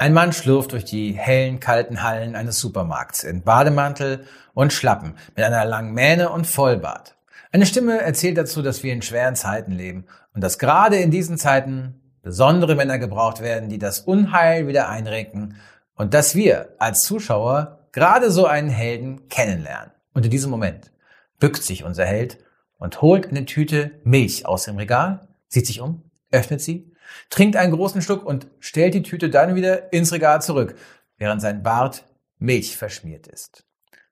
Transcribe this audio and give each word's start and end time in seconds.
Ein 0.00 0.14
Mann 0.14 0.32
schlurft 0.32 0.70
durch 0.70 0.84
die 0.84 1.12
hellen, 1.12 1.58
kalten 1.58 2.04
Hallen 2.04 2.36
eines 2.36 2.60
Supermarkts 2.60 3.24
in 3.24 3.42
Bademantel 3.42 4.24
und 4.54 4.72
Schlappen 4.72 5.16
mit 5.34 5.44
einer 5.44 5.64
langen 5.64 5.92
Mähne 5.92 6.30
und 6.30 6.46
Vollbart. 6.46 7.16
Eine 7.50 7.66
Stimme 7.66 8.00
erzählt 8.00 8.38
dazu, 8.38 8.62
dass 8.62 8.84
wir 8.84 8.92
in 8.92 9.02
schweren 9.02 9.34
Zeiten 9.34 9.72
leben 9.72 10.06
und 10.34 10.44
dass 10.44 10.60
gerade 10.60 10.98
in 10.98 11.10
diesen 11.10 11.36
Zeiten 11.36 12.00
besondere 12.22 12.76
Männer 12.76 13.00
gebraucht 13.00 13.40
werden, 13.40 13.68
die 13.68 13.78
das 13.78 13.98
Unheil 13.98 14.68
wieder 14.68 14.88
einrenken 14.88 15.56
und 15.96 16.14
dass 16.14 16.36
wir 16.36 16.76
als 16.78 17.02
Zuschauer 17.02 17.88
gerade 17.90 18.30
so 18.30 18.46
einen 18.46 18.70
Helden 18.70 19.28
kennenlernen. 19.28 19.90
Und 20.14 20.24
in 20.24 20.30
diesem 20.30 20.52
Moment 20.52 20.92
bückt 21.40 21.64
sich 21.64 21.82
unser 21.82 22.04
Held 22.04 22.38
und 22.78 23.02
holt 23.02 23.30
eine 23.30 23.46
Tüte 23.46 23.90
Milch 24.04 24.46
aus 24.46 24.62
dem 24.62 24.76
Regal, 24.76 25.26
sieht 25.48 25.66
sich 25.66 25.80
um, 25.80 26.08
öffnet 26.30 26.60
sie 26.60 26.92
trinkt 27.30 27.56
einen 27.56 27.72
großen 27.72 28.02
Schluck 28.02 28.24
und 28.24 28.48
stellt 28.60 28.94
die 28.94 29.02
Tüte 29.02 29.30
dann 29.30 29.54
wieder 29.54 29.92
ins 29.92 30.12
Regal 30.12 30.42
zurück, 30.42 30.76
während 31.16 31.40
sein 31.40 31.62
Bart 31.62 32.04
Milch 32.38 32.76
verschmiert 32.76 33.26
ist. 33.26 33.64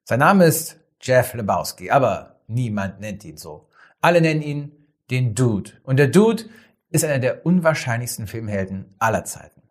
Sein 0.03 0.19
Name 0.19 0.45
ist 0.45 0.79
Jeff 1.01 1.33
Lebowski, 1.33 1.91
aber 1.91 2.41
niemand 2.47 2.99
nennt 2.99 3.23
ihn 3.23 3.37
so. 3.37 3.69
Alle 4.01 4.21
nennen 4.21 4.41
ihn 4.41 4.71
den 5.09 5.35
Dude. 5.35 5.71
Und 5.83 5.97
der 5.97 6.07
Dude 6.07 6.45
ist 6.89 7.03
einer 7.05 7.19
der 7.19 7.45
unwahrscheinlichsten 7.45 8.27
Filmhelden 8.27 8.95
aller 8.99 9.25
Zeiten. 9.25 9.61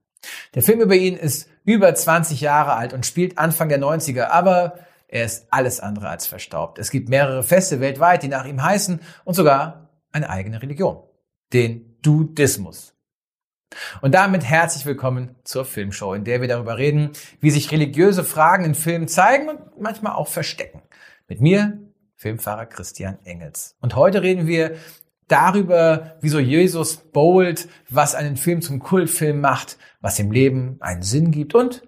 Der 0.55 0.63
Film 0.63 0.81
über 0.81 0.95
ihn 0.95 1.17
ist 1.17 1.49
über 1.65 1.95
20 1.95 2.41
Jahre 2.41 2.75
alt 2.75 2.93
und 2.93 3.07
spielt 3.07 3.39
Anfang 3.39 3.69
der 3.69 3.81
90er, 3.81 4.27
aber 4.27 4.79
er 5.09 5.25
ist 5.25 5.47
alles 5.51 5.81
andere 5.81 6.09
als 6.09 6.27
verstaubt. 6.27 6.79
Es 6.79 6.91
gibt 6.91 7.09
mehrere 7.09 7.43
Feste 7.43 7.81
weltweit, 7.81 8.23
die 8.23 8.29
nach 8.29 8.45
ihm 8.45 8.63
heißen 8.63 9.01
und 9.25 9.35
sogar 9.35 9.91
eine 10.13 10.31
eigene 10.31 10.63
Religion. 10.63 11.03
Den 11.53 11.97
Dudismus. 12.03 12.96
Und 14.01 14.15
damit 14.15 14.45
herzlich 14.45 14.87
willkommen 14.87 15.37
zur 15.45 15.65
Filmshow, 15.65 16.15
in 16.15 16.25
der 16.25 16.41
wir 16.41 16.49
darüber 16.49 16.79
reden, 16.79 17.11
wie 17.41 17.51
sich 17.51 17.71
religiöse 17.73 18.25
Fragen 18.25 18.65
in 18.65 18.75
Filmen 18.75 19.09
zeigen 19.09 19.49
und 19.49 19.81
manchmal 19.81 20.15
auch 20.15 20.29
verstecken. 20.29 20.83
Mit 21.29 21.41
mir, 21.41 21.79
Filmfahrer 22.15 22.67
Christian 22.67 23.19
Engels. 23.25 23.77
Und 23.81 23.97
heute 23.97 24.23
reden 24.23 24.47
wir 24.47 24.77
darüber, 25.29 26.17
wieso 26.21 26.39
Jesus 26.39 26.97
bold, 26.97 27.69
was 27.91 28.15
einen 28.15 28.37
Film 28.37 28.63
zum 28.63 28.79
Kultfilm 28.79 29.41
macht, 29.41 29.77
was 30.01 30.17
dem 30.17 30.31
Leben 30.31 30.77
einen 30.81 31.03
Sinn 31.03 31.31
gibt 31.31 31.55
und 31.55 31.83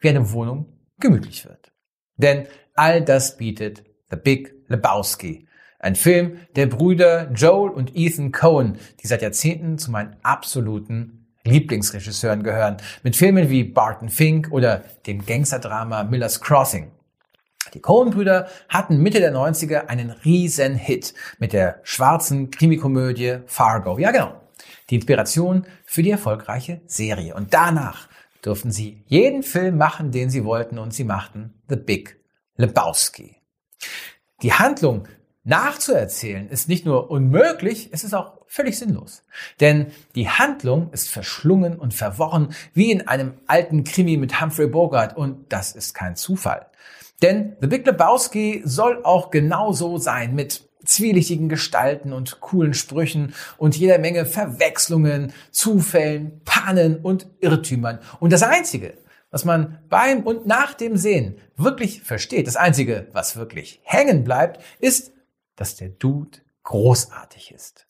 wie 0.00 0.08
eine 0.08 0.32
Wohnung 0.32 0.72
gemütlich 0.98 1.44
wird. 1.44 1.72
Denn 2.16 2.46
all 2.74 3.02
das 3.02 3.36
bietet 3.36 3.84
The 4.10 4.16
Big 4.16 4.54
Lebowski, 4.68 5.46
ein 5.78 5.94
Film 5.94 6.38
der 6.56 6.66
Brüder 6.66 7.30
Joel 7.32 7.70
und 7.70 7.96
Ethan 7.96 8.32
Cohen, 8.32 8.78
die 9.00 9.06
seit 9.06 9.22
Jahrzehnten 9.22 9.78
zu 9.78 9.90
meinen 9.90 10.16
absoluten 10.22 11.19
Lieblingsregisseuren 11.50 12.42
gehören, 12.42 12.78
mit 13.02 13.16
Filmen 13.16 13.50
wie 13.50 13.64
Barton 13.64 14.08
Fink 14.08 14.48
oder 14.50 14.84
dem 15.06 15.24
Gangsterdrama 15.26 16.04
Miller's 16.04 16.40
Crossing. 16.40 16.92
Die 17.74 17.80
Coen-Brüder 17.80 18.48
hatten 18.68 18.98
Mitte 18.98 19.20
der 19.20 19.34
90er 19.34 19.86
einen 19.86 20.10
riesen 20.10 20.74
Hit 20.74 21.14
mit 21.38 21.52
der 21.52 21.80
schwarzen 21.82 22.50
Krimikomödie 22.50 23.40
Fargo. 23.46 23.98
Ja, 23.98 24.10
genau. 24.10 24.40
Die 24.88 24.96
Inspiration 24.96 25.66
für 25.84 26.02
die 26.02 26.10
erfolgreiche 26.10 26.80
Serie. 26.86 27.34
Und 27.34 27.54
danach 27.54 28.08
durften 28.42 28.72
sie 28.72 29.04
jeden 29.06 29.42
Film 29.42 29.76
machen, 29.76 30.10
den 30.10 30.30
sie 30.30 30.44
wollten 30.44 30.78
und 30.78 30.92
sie 30.92 31.04
machten 31.04 31.62
The 31.68 31.76
Big 31.76 32.20
Lebowski. 32.56 33.36
Die 34.42 34.52
Handlung 34.52 35.06
nachzuerzählen 35.44 36.48
ist 36.48 36.68
nicht 36.68 36.86
nur 36.86 37.10
unmöglich, 37.10 37.90
es 37.92 38.04
ist 38.04 38.14
auch 38.14 38.39
völlig 38.50 38.78
sinnlos. 38.78 39.22
Denn 39.60 39.92
die 40.16 40.28
Handlung 40.28 40.92
ist 40.92 41.08
verschlungen 41.08 41.78
und 41.78 41.94
verworren 41.94 42.52
wie 42.74 42.90
in 42.90 43.06
einem 43.06 43.34
alten 43.46 43.84
Krimi 43.84 44.16
mit 44.16 44.40
Humphrey 44.40 44.66
Bogart 44.66 45.16
und 45.16 45.52
das 45.52 45.72
ist 45.72 45.94
kein 45.94 46.16
Zufall. 46.16 46.66
Denn 47.22 47.56
The 47.60 47.68
Big 47.68 47.86
Lebowski 47.86 48.62
soll 48.64 49.04
auch 49.04 49.30
genauso 49.30 49.98
sein 49.98 50.34
mit 50.34 50.68
zwielichtigen 50.84 51.48
Gestalten 51.48 52.12
und 52.12 52.40
coolen 52.40 52.74
Sprüchen 52.74 53.34
und 53.56 53.76
jeder 53.76 53.98
Menge 53.98 54.26
Verwechslungen, 54.26 55.32
Zufällen, 55.52 56.40
Pannen 56.44 56.96
und 56.96 57.28
Irrtümern. 57.38 58.00
Und 58.18 58.32
das 58.32 58.42
Einzige, 58.42 58.94
was 59.30 59.44
man 59.44 59.78
beim 59.88 60.24
und 60.24 60.46
nach 60.46 60.74
dem 60.74 60.96
Sehen 60.96 61.36
wirklich 61.56 62.02
versteht, 62.02 62.48
das 62.48 62.56
Einzige, 62.56 63.06
was 63.12 63.36
wirklich 63.36 63.80
hängen 63.84 64.24
bleibt, 64.24 64.60
ist, 64.80 65.12
dass 65.54 65.76
der 65.76 65.90
Dude 65.90 66.38
großartig 66.64 67.52
ist. 67.52 67.86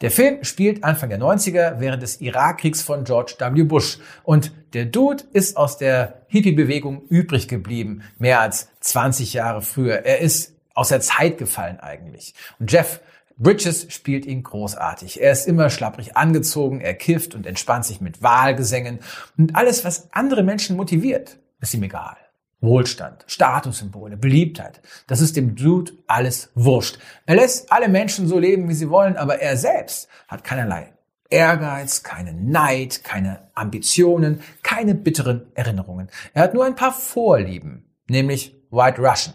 Der 0.00 0.10
Film 0.10 0.44
spielt 0.44 0.84
Anfang 0.84 1.10
der 1.10 1.18
90er 1.18 1.80
während 1.80 2.02
des 2.02 2.20
Irakkriegs 2.20 2.82
von 2.82 3.04
George 3.04 3.34
W. 3.38 3.62
Bush 3.64 3.98
und 4.22 4.52
der 4.72 4.86
Dude 4.86 5.24
ist 5.32 5.56
aus 5.56 5.78
der 5.78 6.22
Hippie-Bewegung 6.28 7.02
übrig 7.08 7.48
geblieben, 7.48 8.02
mehr 8.18 8.40
als 8.40 8.68
20 8.80 9.34
Jahre 9.34 9.62
früher. 9.62 10.04
Er 10.04 10.20
ist 10.20 10.54
aus 10.74 10.88
der 10.88 11.00
Zeit 11.00 11.38
gefallen 11.38 11.80
eigentlich. 11.80 12.34
Und 12.58 12.70
Jeff 12.70 13.00
Bridges 13.36 13.86
spielt 13.88 14.26
ihn 14.26 14.42
großartig. 14.42 15.20
Er 15.20 15.32
ist 15.32 15.46
immer 15.46 15.70
schlapprig 15.70 16.16
angezogen, 16.16 16.80
er 16.80 16.94
kifft 16.94 17.34
und 17.34 17.46
entspannt 17.46 17.84
sich 17.84 18.00
mit 18.00 18.22
Wahlgesängen 18.22 18.98
und 19.36 19.54
alles, 19.54 19.84
was 19.84 20.12
andere 20.12 20.42
Menschen 20.42 20.76
motiviert, 20.76 21.38
ist 21.60 21.74
ihm 21.74 21.84
egal. 21.84 22.16
Wohlstand, 22.60 23.24
Statussymbole, 23.28 24.16
Beliebtheit. 24.16 24.80
Das 25.06 25.20
ist 25.20 25.36
dem 25.36 25.54
Dude 25.54 25.92
alles 26.06 26.50
wurscht. 26.54 26.98
Er 27.26 27.36
lässt 27.36 27.70
alle 27.70 27.88
Menschen 27.88 28.26
so 28.26 28.38
leben, 28.38 28.68
wie 28.68 28.74
sie 28.74 28.90
wollen, 28.90 29.16
aber 29.16 29.40
er 29.40 29.56
selbst 29.56 30.08
hat 30.26 30.42
keinerlei 30.42 30.92
Ehrgeiz, 31.30 32.02
keinen 32.02 32.50
Neid, 32.50 33.04
keine 33.04 33.50
Ambitionen, 33.54 34.42
keine 34.62 34.94
bitteren 34.94 35.46
Erinnerungen. 35.54 36.08
Er 36.32 36.42
hat 36.42 36.54
nur 36.54 36.64
ein 36.64 36.74
paar 36.74 36.92
Vorlieben, 36.92 37.84
nämlich 38.08 38.56
White 38.70 39.00
Russian, 39.00 39.34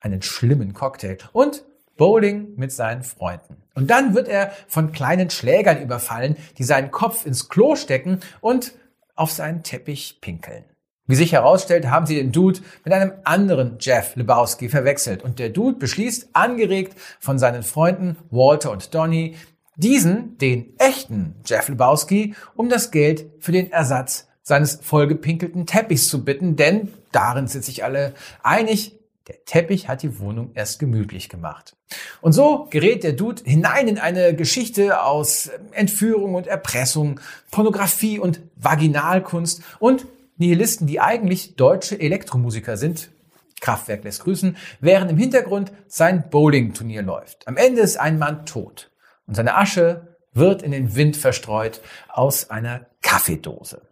einen 0.00 0.22
schlimmen 0.22 0.74
Cocktail 0.74 1.16
und 1.32 1.64
Bowling 1.96 2.54
mit 2.56 2.72
seinen 2.72 3.02
Freunden. 3.02 3.62
Und 3.74 3.90
dann 3.90 4.14
wird 4.14 4.28
er 4.28 4.52
von 4.68 4.92
kleinen 4.92 5.30
Schlägern 5.30 5.82
überfallen, 5.82 6.36
die 6.58 6.64
seinen 6.64 6.90
Kopf 6.90 7.26
ins 7.26 7.48
Klo 7.48 7.76
stecken 7.76 8.20
und 8.40 8.72
auf 9.16 9.30
seinen 9.30 9.62
Teppich 9.62 10.18
pinkeln. 10.20 10.64
Wie 11.10 11.16
sich 11.16 11.32
herausstellt, 11.32 11.90
haben 11.90 12.06
sie 12.06 12.14
den 12.14 12.30
Dude 12.30 12.60
mit 12.84 12.94
einem 12.94 13.10
anderen 13.24 13.78
Jeff 13.80 14.14
Lebowski 14.14 14.68
verwechselt 14.68 15.24
und 15.24 15.40
der 15.40 15.48
Dude 15.48 15.76
beschließt, 15.76 16.28
angeregt 16.34 16.96
von 17.18 17.36
seinen 17.36 17.64
Freunden 17.64 18.16
Walter 18.30 18.70
und 18.70 18.94
Donny, 18.94 19.34
diesen, 19.74 20.38
den 20.38 20.72
echten 20.78 21.34
Jeff 21.44 21.68
Lebowski, 21.68 22.36
um 22.54 22.68
das 22.68 22.92
Geld 22.92 23.26
für 23.40 23.50
den 23.50 23.72
Ersatz 23.72 24.28
seines 24.42 24.78
vollgepinkelten 24.82 25.66
Teppichs 25.66 26.08
zu 26.08 26.24
bitten, 26.24 26.54
denn 26.54 26.94
darin 27.10 27.48
sind 27.48 27.64
sich 27.64 27.82
alle 27.82 28.14
einig, 28.44 28.96
der 29.26 29.44
Teppich 29.44 29.88
hat 29.88 30.04
die 30.04 30.20
Wohnung 30.20 30.52
erst 30.54 30.78
gemütlich 30.78 31.28
gemacht. 31.28 31.76
Und 32.20 32.34
so 32.34 32.68
gerät 32.70 33.02
der 33.02 33.14
Dude 33.14 33.42
hinein 33.44 33.88
in 33.88 33.98
eine 33.98 34.36
Geschichte 34.36 35.02
aus 35.02 35.50
Entführung 35.72 36.36
und 36.36 36.46
Erpressung, 36.46 37.18
Pornografie 37.50 38.20
und 38.20 38.42
Vaginalkunst 38.54 39.62
und 39.80 40.06
Nihilisten, 40.40 40.86
die 40.86 41.00
eigentlich 41.00 41.56
deutsche 41.56 42.00
Elektromusiker 42.00 42.76
sind, 42.76 43.10
Kraftwerk 43.60 44.04
lässt 44.04 44.24
grüßen, 44.24 44.56
während 44.80 45.10
im 45.10 45.18
Hintergrund 45.18 45.72
sein 45.86 46.28
Bowling-Turnier 46.30 47.02
läuft. 47.02 47.46
Am 47.46 47.56
Ende 47.56 47.82
ist 47.82 47.98
ein 47.98 48.18
Mann 48.18 48.46
tot 48.46 48.90
und 49.26 49.34
seine 49.34 49.56
Asche 49.56 50.16
wird 50.32 50.62
in 50.62 50.70
den 50.72 50.96
Wind 50.96 51.16
verstreut 51.16 51.80
aus 52.08 52.50
einer 52.50 52.86
Kaffeedose. 53.02 53.82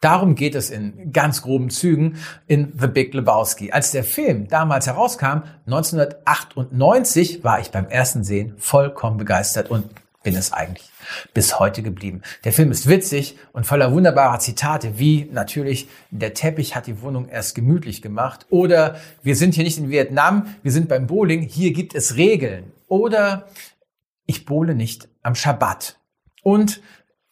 Darum 0.00 0.34
geht 0.34 0.54
es 0.54 0.70
in 0.70 1.10
ganz 1.10 1.42
groben 1.42 1.70
Zügen 1.70 2.18
in 2.46 2.72
The 2.78 2.86
Big 2.86 3.14
Lebowski. 3.14 3.72
Als 3.72 3.90
der 3.92 4.04
Film 4.04 4.46
damals 4.46 4.86
herauskam, 4.86 5.42
1998, 5.66 7.42
war 7.42 7.60
ich 7.60 7.70
beim 7.70 7.88
ersten 7.88 8.22
Sehen 8.22 8.54
vollkommen 8.58 9.16
begeistert 9.16 9.70
und 9.70 9.86
bin 10.26 10.34
es 10.34 10.52
eigentlich 10.52 10.90
bis 11.34 11.60
heute 11.60 11.84
geblieben. 11.84 12.22
Der 12.42 12.52
Film 12.52 12.72
ist 12.72 12.88
witzig 12.88 13.38
und 13.52 13.64
voller 13.64 13.92
wunderbarer 13.92 14.40
Zitate, 14.40 14.98
wie 14.98 15.28
natürlich, 15.30 15.86
der 16.10 16.34
Teppich 16.34 16.74
hat 16.74 16.88
die 16.88 17.00
Wohnung 17.00 17.28
erst 17.28 17.54
gemütlich 17.54 18.02
gemacht 18.02 18.44
oder 18.50 18.96
wir 19.22 19.36
sind 19.36 19.54
hier 19.54 19.62
nicht 19.62 19.78
in 19.78 19.88
Vietnam, 19.88 20.52
wir 20.64 20.72
sind 20.72 20.88
beim 20.88 21.06
Bowling, 21.06 21.42
hier 21.42 21.72
gibt 21.72 21.94
es 21.94 22.16
Regeln 22.16 22.72
oder 22.88 23.46
ich 24.26 24.46
bowle 24.46 24.74
nicht 24.74 25.08
am 25.22 25.36
Schabbat. 25.36 26.00
Und 26.42 26.82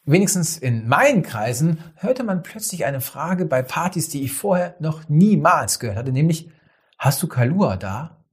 wenigstens 0.05 0.57
in 0.57 0.87
meinen 0.87 1.25
Kreisen 1.25 1.81
hörte 1.97 2.23
man 2.23 2.45
plötzlich 2.45 2.85
eine 2.85 3.01
Frage 3.01 3.45
bei 3.45 3.63
Partys, 3.63 4.09
die 4.09 4.23
ich 4.23 4.33
vorher 4.33 4.77
noch 4.79 5.09
niemals 5.09 5.81
gehört 5.81 5.99
hatte, 5.99 6.13
nämlich, 6.13 6.49
hast 6.97 7.21
du 7.25 7.27
Kalua 7.27 7.77
da? 7.77 8.25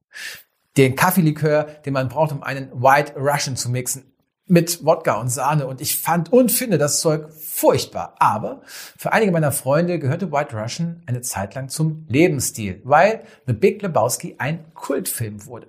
Den 0.78 0.96
Kaffeelikör, 0.96 1.64
den 1.64 1.94
man 1.94 2.10
braucht, 2.10 2.32
um 2.32 2.44
einen 2.44 2.72
White 2.72 3.16
Russian 3.18 3.58
zu 3.58 3.72
mixen 3.72 4.11
mit 4.52 4.84
Wodka 4.86 5.14
und 5.14 5.30
Sahne 5.30 5.66
und 5.66 5.80
ich 5.80 5.98
fand 5.98 6.34
und 6.34 6.52
finde 6.52 6.78
das 6.78 7.00
Zeug 7.00 7.32
furchtbar. 7.32 8.16
Aber 8.20 8.62
für 8.98 9.14
einige 9.14 9.32
meiner 9.32 9.54
Freunde 9.54 9.98
gehörte 9.98 10.34
White 10.34 10.58
Russian 10.58 11.02
eine 11.06 11.22
Zeit 11.22 11.56
lang 11.56 11.70
zum 11.70 12.06
Lebensstil, 12.10 12.82
weil 12.84 13.24
The 13.48 13.54
Big 13.54 13.82
Lebowski 13.82 14.36
ein 14.40 14.74
Kultfilm 14.74 15.46
wurde. 15.46 15.68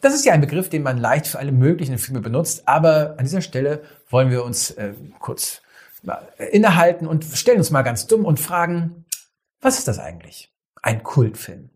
Das 0.00 0.12
ist 0.12 0.24
ja 0.24 0.32
ein 0.32 0.40
Begriff, 0.40 0.68
den 0.68 0.82
man 0.82 0.98
leicht 0.98 1.28
für 1.28 1.38
alle 1.38 1.52
möglichen 1.52 1.98
Filme 1.98 2.20
benutzt, 2.20 2.66
aber 2.66 3.14
an 3.16 3.24
dieser 3.24 3.42
Stelle 3.42 3.84
wollen 4.10 4.30
wir 4.30 4.44
uns 4.44 4.72
äh, 4.72 4.94
kurz 5.20 5.62
innehalten 6.50 7.06
und 7.06 7.24
stellen 7.24 7.58
uns 7.58 7.70
mal 7.70 7.82
ganz 7.82 8.08
dumm 8.08 8.24
und 8.24 8.40
fragen, 8.40 9.04
was 9.60 9.78
ist 9.78 9.86
das 9.86 10.00
eigentlich? 10.00 10.52
Ein 10.82 11.04
Kultfilm. 11.04 11.70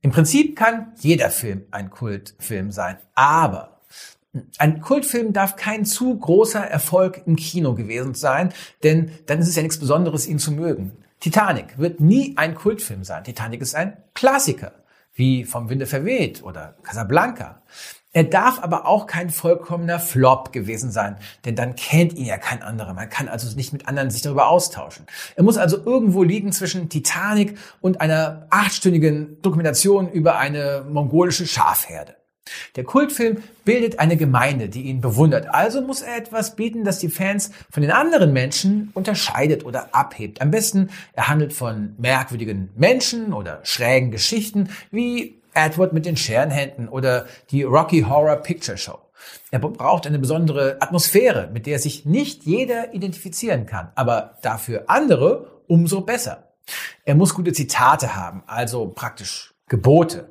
Im 0.00 0.12
Prinzip 0.12 0.56
kann 0.56 0.92
jeder 1.00 1.30
Film 1.30 1.66
ein 1.72 1.90
Kultfilm 1.90 2.70
sein, 2.70 2.98
aber 3.14 3.80
ein 4.58 4.80
Kultfilm 4.80 5.32
darf 5.32 5.56
kein 5.56 5.84
zu 5.84 6.18
großer 6.18 6.60
Erfolg 6.64 7.22
im 7.26 7.36
Kino 7.36 7.74
gewesen 7.74 8.14
sein, 8.14 8.52
denn 8.82 9.10
dann 9.26 9.38
ist 9.38 9.48
es 9.48 9.56
ja 9.56 9.62
nichts 9.62 9.78
Besonderes, 9.78 10.26
ihn 10.26 10.38
zu 10.38 10.52
mögen. 10.52 10.92
Titanic 11.20 11.78
wird 11.78 12.00
nie 12.00 12.34
ein 12.36 12.54
Kultfilm 12.54 13.04
sein. 13.04 13.24
Titanic 13.24 13.60
ist 13.60 13.74
ein 13.74 13.96
Klassiker, 14.14 14.72
wie 15.14 15.44
Vom 15.44 15.68
Winde 15.68 15.86
verweht 15.86 16.42
oder 16.42 16.76
Casablanca. 16.82 17.62
Er 18.14 18.24
darf 18.24 18.62
aber 18.62 18.86
auch 18.86 19.06
kein 19.06 19.30
vollkommener 19.30 19.98
Flop 19.98 20.52
gewesen 20.52 20.90
sein, 20.90 21.16
denn 21.44 21.56
dann 21.56 21.76
kennt 21.76 22.12
ihn 22.14 22.26
ja 22.26 22.36
kein 22.36 22.62
anderer. 22.62 22.92
Man 22.92 23.08
kann 23.08 23.28
also 23.28 23.54
nicht 23.56 23.72
mit 23.72 23.88
anderen 23.88 24.10
sich 24.10 24.20
darüber 24.20 24.48
austauschen. 24.48 25.06
Er 25.34 25.44
muss 25.44 25.56
also 25.56 25.82
irgendwo 25.84 26.22
liegen 26.22 26.52
zwischen 26.52 26.88
Titanic 26.90 27.56
und 27.80 28.00
einer 28.00 28.46
achtstündigen 28.50 29.40
Dokumentation 29.40 30.10
über 30.10 30.38
eine 30.38 30.84
mongolische 30.90 31.46
Schafherde. 31.46 32.16
Der 32.76 32.84
Kultfilm 32.84 33.42
bildet 33.64 33.98
eine 33.98 34.16
Gemeinde, 34.16 34.68
die 34.68 34.82
ihn 34.82 35.00
bewundert. 35.00 35.54
Also 35.54 35.80
muss 35.80 36.02
er 36.02 36.16
etwas 36.16 36.56
bieten, 36.56 36.84
das 36.84 36.98
die 36.98 37.08
Fans 37.08 37.50
von 37.70 37.82
den 37.82 37.92
anderen 37.92 38.32
Menschen 38.32 38.90
unterscheidet 38.94 39.64
oder 39.64 39.94
abhebt. 39.94 40.40
Am 40.40 40.50
besten, 40.50 40.90
er 41.12 41.28
handelt 41.28 41.52
von 41.52 41.94
merkwürdigen 41.98 42.70
Menschen 42.74 43.32
oder 43.32 43.60
schrägen 43.62 44.10
Geschichten, 44.10 44.70
wie 44.90 45.40
Edward 45.54 45.92
mit 45.92 46.06
den 46.06 46.16
Scherenhänden 46.16 46.88
oder 46.88 47.26
die 47.50 47.62
Rocky 47.62 48.02
Horror 48.02 48.36
Picture 48.36 48.78
Show. 48.78 48.98
Er 49.50 49.60
braucht 49.60 50.06
eine 50.06 50.18
besondere 50.18 50.78
Atmosphäre, 50.80 51.48
mit 51.52 51.66
der 51.66 51.78
sich 51.78 52.04
nicht 52.04 52.44
jeder 52.44 52.94
identifizieren 52.94 53.66
kann, 53.66 53.92
aber 53.94 54.38
dafür 54.42 54.84
andere 54.88 55.62
umso 55.68 56.00
besser. 56.00 56.52
Er 57.04 57.14
muss 57.14 57.34
gute 57.34 57.52
Zitate 57.52 58.16
haben, 58.16 58.42
also 58.46 58.88
praktisch 58.88 59.54
Gebote. 59.68 60.30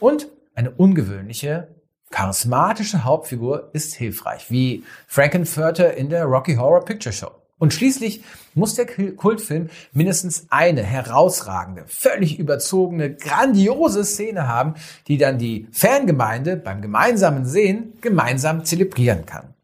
Und 0.00 0.28
eine 0.54 0.70
ungewöhnliche, 0.70 1.68
charismatische 2.10 3.04
Hauptfigur 3.04 3.70
ist 3.72 3.94
hilfreich, 3.94 4.50
wie 4.50 4.84
Frankenfurter 5.06 5.94
in 5.94 6.10
der 6.10 6.24
Rocky 6.24 6.54
Horror 6.54 6.84
Picture 6.84 7.12
Show. 7.12 7.30
Und 7.58 7.72
schließlich 7.72 8.22
muss 8.54 8.74
der 8.74 8.86
Kultfilm 8.86 9.70
mindestens 9.92 10.46
eine 10.50 10.82
herausragende, 10.82 11.84
völlig 11.86 12.38
überzogene, 12.38 13.14
grandiose 13.14 14.04
Szene 14.04 14.48
haben, 14.48 14.74
die 15.08 15.18
dann 15.18 15.38
die 15.38 15.68
Fangemeinde 15.72 16.56
beim 16.56 16.82
gemeinsamen 16.82 17.46
Sehen 17.46 17.94
gemeinsam 18.00 18.64
zelebrieren 18.64 19.24
kann. 19.24 19.54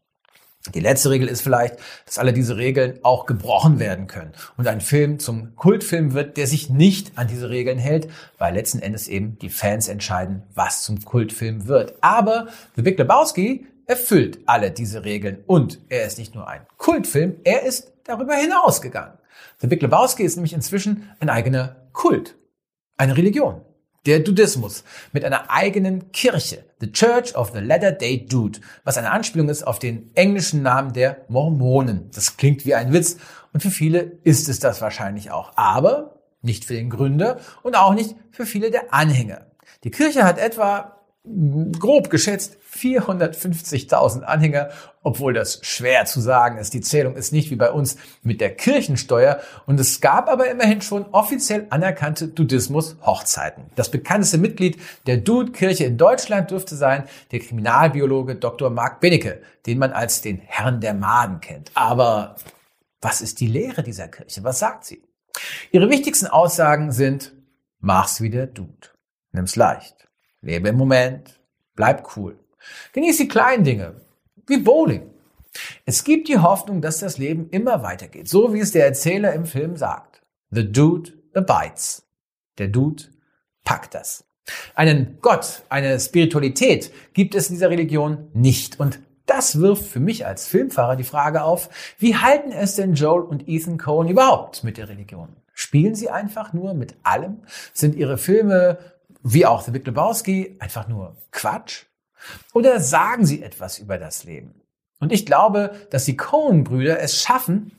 Die 0.75 0.79
letzte 0.79 1.09
Regel 1.09 1.27
ist 1.27 1.41
vielleicht, 1.41 1.77
dass 2.05 2.19
alle 2.19 2.33
diese 2.33 2.57
Regeln 2.57 2.99
auch 3.01 3.25
gebrochen 3.25 3.79
werden 3.79 4.05
können 4.05 4.31
und 4.57 4.67
ein 4.67 4.79
Film 4.79 5.17
zum 5.17 5.55
Kultfilm 5.55 6.13
wird, 6.13 6.37
der 6.37 6.45
sich 6.45 6.69
nicht 6.69 7.13
an 7.15 7.27
diese 7.27 7.49
Regeln 7.49 7.79
hält, 7.79 8.09
weil 8.37 8.53
letzten 8.53 8.79
Endes 8.79 9.07
eben 9.07 9.39
die 9.39 9.49
Fans 9.49 9.87
entscheiden, 9.87 10.43
was 10.53 10.83
zum 10.83 11.03
Kultfilm 11.03 11.67
wird. 11.67 11.95
Aber 12.01 12.47
The 12.75 12.83
Big 12.83 12.99
Lebowski 12.99 13.65
erfüllt 13.87 14.39
alle 14.45 14.69
diese 14.69 15.03
Regeln 15.03 15.43
und 15.47 15.79
er 15.89 16.05
ist 16.05 16.19
nicht 16.19 16.35
nur 16.35 16.47
ein 16.47 16.61
Kultfilm, 16.77 17.37
er 17.43 17.63
ist 17.63 17.91
darüber 18.03 18.35
hinausgegangen. 18.35 19.17
The 19.59 19.67
Big 19.67 19.81
Lebowski 19.81 20.23
ist 20.23 20.35
nämlich 20.35 20.53
inzwischen 20.53 21.09
ein 21.19 21.29
eigener 21.29 21.87
Kult, 21.91 22.35
eine 22.97 23.17
Religion. 23.17 23.61
Der 24.07 24.19
Dudismus 24.19 24.83
mit 25.11 25.23
einer 25.23 25.51
eigenen 25.51 26.11
Kirche, 26.11 26.65
The 26.79 26.91
Church 26.91 27.35
of 27.35 27.51
the 27.53 27.59
Latter 27.59 27.91
Day 27.91 28.25
Dude, 28.25 28.59
was 28.83 28.97
eine 28.97 29.11
Anspielung 29.11 29.47
ist 29.47 29.61
auf 29.61 29.77
den 29.77 30.09
englischen 30.15 30.63
Namen 30.63 30.93
der 30.93 31.23
Mormonen. 31.27 32.09
Das 32.11 32.35
klingt 32.35 32.65
wie 32.65 32.73
ein 32.73 32.93
Witz 32.93 33.17
und 33.53 33.61
für 33.61 33.69
viele 33.69 34.17
ist 34.23 34.49
es 34.49 34.59
das 34.59 34.81
wahrscheinlich 34.81 35.29
auch, 35.29 35.51
aber 35.55 36.19
nicht 36.41 36.65
für 36.65 36.73
den 36.73 36.89
Gründer 36.89 37.39
und 37.61 37.75
auch 37.75 37.93
nicht 37.93 38.15
für 38.31 38.47
viele 38.47 38.71
der 38.71 38.91
Anhänger. 38.91 39.45
Die 39.83 39.91
Kirche 39.91 40.23
hat 40.23 40.39
etwa 40.39 41.00
grob 41.23 42.09
geschätzt 42.09 42.57
450.000 42.73 44.21
Anhänger, 44.21 44.69
obwohl 45.03 45.33
das 45.33 45.59
schwer 45.61 46.05
zu 46.05 46.19
sagen 46.19 46.57
ist. 46.57 46.73
Die 46.73 46.81
Zählung 46.81 47.15
ist 47.15 47.31
nicht 47.31 47.51
wie 47.51 47.55
bei 47.55 47.71
uns 47.71 47.97
mit 48.23 48.41
der 48.41 48.55
Kirchensteuer 48.55 49.39
und 49.67 49.79
es 49.79 50.01
gab 50.01 50.29
aber 50.29 50.49
immerhin 50.49 50.81
schon 50.81 51.05
offiziell 51.11 51.67
anerkannte 51.69 52.27
Dudismus-Hochzeiten. 52.27 53.65
Das 53.75 53.91
bekannteste 53.91 54.39
Mitglied 54.39 54.79
der 55.05 55.17
Dude-Kirche 55.17 55.85
in 55.85 55.97
Deutschland 55.97 56.49
dürfte 56.49 56.75
sein 56.75 57.03
der 57.31 57.39
Kriminalbiologe 57.39 58.35
Dr. 58.35 58.71
Mark 58.71 58.99
Benecke, 58.99 59.41
den 59.67 59.77
man 59.77 59.91
als 59.91 60.21
den 60.21 60.39
Herrn 60.39 60.81
der 60.81 60.95
Maden 60.95 61.39
kennt. 61.39 61.71
Aber 61.75 62.35
was 62.99 63.21
ist 63.21 63.39
die 63.41 63.47
Lehre 63.47 63.83
dieser 63.83 64.07
Kirche? 64.07 64.43
Was 64.43 64.59
sagt 64.59 64.85
sie? 64.85 65.03
Ihre 65.71 65.89
wichtigsten 65.89 66.27
Aussagen 66.27 66.91
sind, 66.91 67.33
mach's 67.79 68.21
wie 68.21 68.29
der 68.29 68.47
Dude. 68.47 68.89
Nimm's 69.31 69.55
leicht. 69.55 70.01
Lebe 70.41 70.69
im 70.69 70.75
Moment, 70.75 71.39
bleib 71.75 72.15
cool. 72.17 72.37
Genieß 72.93 73.17
die 73.17 73.27
kleinen 73.27 73.63
Dinge, 73.63 74.01
wie 74.47 74.57
Bowling. 74.57 75.09
Es 75.85 76.03
gibt 76.03 76.27
die 76.27 76.39
Hoffnung, 76.39 76.81
dass 76.81 76.99
das 76.99 77.17
Leben 77.17 77.49
immer 77.49 77.83
weitergeht, 77.83 78.27
so 78.27 78.53
wie 78.53 78.59
es 78.59 78.71
der 78.71 78.85
Erzähler 78.85 79.33
im 79.33 79.45
Film 79.45 79.75
sagt. 79.77 80.21
The 80.49 80.71
Dude 80.71 81.11
abides. 81.33 82.03
Der 82.57 82.67
Dude 82.67 83.03
packt 83.63 83.93
das. 83.93 84.23
Einen 84.75 85.19
Gott, 85.21 85.63
eine 85.69 85.99
Spiritualität 85.99 86.91
gibt 87.13 87.35
es 87.35 87.49
in 87.49 87.55
dieser 87.55 87.69
Religion 87.69 88.29
nicht. 88.33 88.79
Und 88.79 88.99
das 89.25 89.59
wirft 89.59 89.85
für 89.85 89.99
mich 89.99 90.25
als 90.25 90.47
Filmfahrer 90.47 90.95
die 90.95 91.03
Frage 91.03 91.43
auf, 91.43 91.69
wie 91.99 92.15
halten 92.15 92.51
es 92.51 92.75
denn 92.75 92.95
Joel 92.95 93.21
und 93.21 93.47
Ethan 93.47 93.77
Cohen 93.77 94.07
überhaupt 94.07 94.63
mit 94.63 94.77
der 94.77 94.89
Religion? 94.89 95.29
Spielen 95.53 95.95
sie 95.95 96.09
einfach 96.09 96.53
nur 96.53 96.73
mit 96.73 96.95
allem? 97.03 97.43
Sind 97.73 97.95
ihre 97.95 98.17
Filme 98.17 98.79
wie 99.23 99.45
auch 99.45 99.61
The 99.61 99.71
Big 99.71 99.85
Lebowski, 99.85 100.55
einfach 100.59 100.87
nur 100.87 101.17
Quatsch? 101.31 101.85
Oder 102.53 102.79
sagen 102.79 103.25
sie 103.25 103.41
etwas 103.41 103.79
über 103.79 103.97
das 103.97 104.23
Leben? 104.23 104.61
Und 104.99 105.11
ich 105.11 105.25
glaube, 105.25 105.71
dass 105.89 106.05
die 106.05 106.15
Cohen-Brüder 106.15 106.99
es 106.99 107.21
schaffen, 107.21 107.71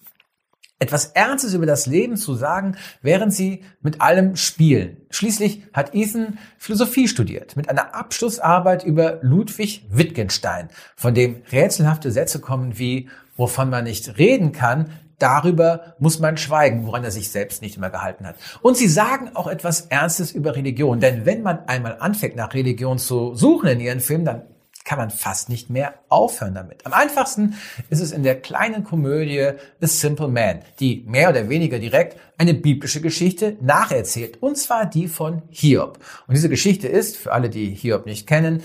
etwas 0.81 1.07
Ernstes 1.13 1.55
über 1.55 1.65
das 1.65 1.87
Leben 1.87 2.17
zu 2.17 2.35
sagen, 2.35 2.77
während 3.03 3.33
sie 3.33 3.63
mit 3.81 4.01
allem 4.01 4.35
spielen. 4.35 4.97
Schließlich 5.11 5.63
hat 5.73 5.95
Ethan 5.95 6.39
Philosophie 6.59 7.07
studiert, 7.07 7.57
mit 7.57 7.71
einer 7.71 7.95
Abschlussarbeit 7.95 8.83
über 8.83 9.21
Ludwig 9.23 9.87
Wittgenstein, 9.89 10.71
von 10.97 11.15
dem 11.15 11.43
rätselhafte 11.53 12.11
Sätze 12.11 12.41
kommen 12.41 12.79
wie, 12.81 13.09
wovon 13.37 13.71
man 13.71 13.85
nicht 13.85 14.19
reden 14.19 14.51
kann, 14.51 14.91
Darüber 15.23 15.95
muss 16.01 16.19
man 16.19 16.37
schweigen, 16.37 16.85
woran 16.85 17.05
er 17.05 17.13
sich 17.13 17.31
selbst 17.31 17.63
nicht 17.63 17.77
immer 17.77 17.91
gehalten 17.91 18.27
hat. 18.27 18.35
Und 18.61 18.77
sie 18.77 18.89
sagen 18.89 19.31
auch 19.35 19.47
etwas 19.47 19.83
Ernstes 19.83 20.33
über 20.33 20.57
Religion. 20.57 20.99
Denn 20.99 21.25
wenn 21.25 21.43
man 21.43 21.61
einmal 21.69 21.97
anfängt, 22.01 22.35
nach 22.35 22.55
Religion 22.55 22.99
zu 22.99 23.33
suchen 23.37 23.69
in 23.69 23.79
ihren 23.79 24.01
Filmen, 24.01 24.25
dann 24.25 24.43
kann 24.85 24.99
man 24.99 25.11
fast 25.11 25.49
nicht 25.49 25.71
mehr 25.71 25.95
aufhören 26.09 26.55
damit. 26.55 26.85
Am 26.87 26.93
einfachsten 26.93 27.55
ist 27.89 28.01
es 28.01 28.11
in 28.11 28.25
der 28.25 28.41
kleinen 28.41 28.83
Komödie 28.83 29.53
The 29.81 29.87
Simple 29.87 30.27
Man, 30.27 30.59
die 30.81 31.05
mehr 31.07 31.31
oder 31.31 31.49
weniger 31.49 31.79
direkt 31.79 32.19
eine 32.37 32.55
biblische 32.55 33.01
Geschichte 33.01 33.57
nacherzählt, 33.61 34.43
und 34.43 34.59
zwar 34.59 34.87
die 34.87 35.07
von 35.07 35.43
Hiob. 35.51 36.01
Und 36.27 36.35
diese 36.35 36.49
Geschichte 36.49 36.89
ist, 36.89 37.17
für 37.17 37.31
alle, 37.31 37.49
die 37.49 37.71
Hiob 37.71 38.07
nicht 38.07 38.27
kennen, 38.27 38.65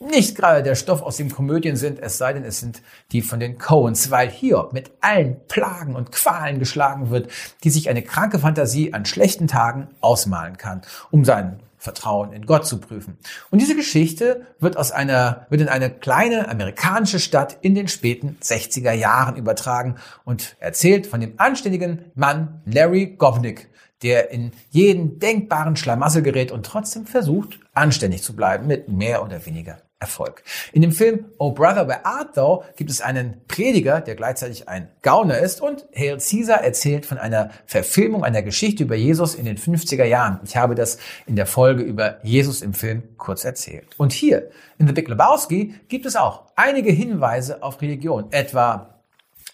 nicht 0.00 0.34
gerade 0.34 0.62
der 0.62 0.74
Stoff 0.74 1.02
aus 1.02 1.18
den 1.18 1.30
Komödien 1.30 1.76
sind, 1.76 1.98
es 2.00 2.18
sei 2.18 2.32
denn, 2.32 2.44
es 2.44 2.58
sind 2.58 2.82
die 3.12 3.20
von 3.20 3.38
den 3.38 3.58
Coens, 3.58 4.10
weil 4.10 4.30
Hiob 4.30 4.72
mit 4.72 4.90
allen 5.00 5.36
Plagen 5.46 5.94
und 5.94 6.10
Qualen 6.10 6.58
geschlagen 6.58 7.10
wird, 7.10 7.30
die 7.64 7.70
sich 7.70 7.88
eine 7.88 8.02
kranke 8.02 8.38
Fantasie 8.38 8.94
an 8.94 9.04
schlechten 9.04 9.46
Tagen 9.46 9.88
ausmalen 10.00 10.56
kann, 10.56 10.80
um 11.10 11.24
sein 11.24 11.60
Vertrauen 11.76 12.32
in 12.32 12.44
Gott 12.44 12.66
zu 12.66 12.78
prüfen. 12.78 13.18
Und 13.50 13.60
diese 13.60 13.76
Geschichte 13.76 14.46
wird 14.58 14.76
aus 14.76 14.90
einer, 14.90 15.46
wird 15.48 15.62
in 15.62 15.68
eine 15.68 15.90
kleine 15.90 16.48
amerikanische 16.48 17.20
Stadt 17.20 17.58
in 17.60 17.74
den 17.74 17.88
späten 17.88 18.36
60er 18.42 18.92
Jahren 18.92 19.36
übertragen 19.36 19.96
und 20.24 20.56
erzählt 20.60 21.06
von 21.06 21.20
dem 21.20 21.34
anständigen 21.38 22.06
Mann 22.14 22.62
Larry 22.66 23.16
Govnick, 23.16 23.68
der 24.02 24.30
in 24.30 24.52
jeden 24.70 25.18
denkbaren 25.18 25.76
Schlamassel 25.76 26.22
gerät 26.22 26.52
und 26.52 26.64
trotzdem 26.64 27.06
versucht, 27.06 27.60
anständig 27.72 28.22
zu 28.22 28.34
bleiben 28.34 28.66
mit 28.66 28.88
mehr 28.88 29.22
oder 29.22 29.44
weniger 29.44 29.78
Erfolg. 30.00 30.42
In 30.72 30.80
dem 30.80 30.92
Film 30.92 31.26
Oh 31.38 31.52
Brother, 31.52 31.86
Where 31.86 32.06
Art 32.06 32.34
Thou 32.34 32.64
gibt 32.76 32.90
es 32.90 33.02
einen 33.02 33.42
Prediger, 33.46 34.00
der 34.00 34.14
gleichzeitig 34.14 34.66
ein 34.66 34.88
Gauner 35.02 35.38
ist 35.38 35.60
und 35.60 35.84
Hail 35.94 36.16
Caesar 36.16 36.64
erzählt 36.64 37.04
von 37.04 37.18
einer 37.18 37.50
Verfilmung 37.66 38.24
einer 38.24 38.42
Geschichte 38.42 38.82
über 38.82 38.96
Jesus 38.96 39.34
in 39.34 39.44
den 39.44 39.58
50er 39.58 40.04
Jahren. 40.04 40.40
Ich 40.42 40.56
habe 40.56 40.74
das 40.74 40.98
in 41.26 41.36
der 41.36 41.44
Folge 41.44 41.82
über 41.82 42.18
Jesus 42.22 42.62
im 42.62 42.72
Film 42.72 43.02
kurz 43.18 43.44
erzählt. 43.44 43.88
Und 43.98 44.12
hier 44.12 44.50
in 44.78 44.86
The 44.86 44.94
Big 44.94 45.06
Lebowski 45.06 45.74
gibt 45.88 46.06
es 46.06 46.16
auch 46.16 46.46
einige 46.56 46.90
Hinweise 46.90 47.62
auf 47.62 47.82
Religion, 47.82 48.32
etwa 48.32 49.00